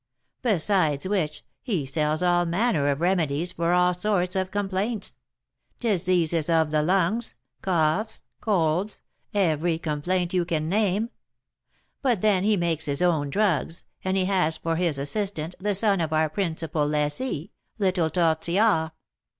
Besides 0.41 1.07
which, 1.07 1.45
he 1.61 1.85
sells 1.85 2.23
all 2.23 2.43
manner 2.47 2.87
of 2.89 3.01
remedies 3.01 3.51
for 3.51 3.71
all 3.71 3.93
sorts 3.93 4.35
of 4.35 4.49
complaints, 4.49 5.13
diseases 5.79 6.49
of 6.49 6.71
the 6.71 6.81
lungs, 6.81 7.35
coughs, 7.61 8.23
colds, 8.39 9.03
every 9.31 9.77
complaint 9.77 10.33
you 10.33 10.43
can 10.43 10.67
name; 10.67 11.11
but 12.01 12.21
then 12.21 12.43
he 12.43 12.57
makes 12.57 12.85
his 12.85 13.03
own 13.03 13.29
drugs, 13.29 13.83
and 14.03 14.17
he 14.17 14.25
has 14.25 14.57
for 14.57 14.75
his 14.75 14.97
assistant 14.97 15.53
the 15.59 15.75
son 15.75 16.01
of 16.01 16.11
our 16.11 16.31
principal 16.31 16.87
lessee, 16.87 17.51
little 17.77 18.09
Tortillard. 18.09 18.93